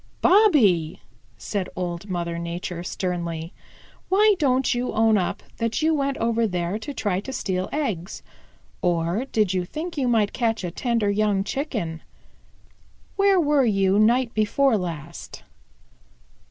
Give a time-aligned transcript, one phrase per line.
[0.23, 0.99] "Bobby,"
[1.37, 3.53] said Old Mother Nature sternly,
[4.09, 8.23] "why don't you own up that you went over there to try to steal eggs?
[8.81, 12.01] Or did you think you might catch a tender young Chicken?
[13.15, 15.43] Where were you night before last?"